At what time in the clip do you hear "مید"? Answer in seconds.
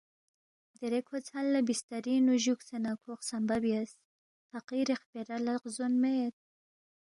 6.01-6.33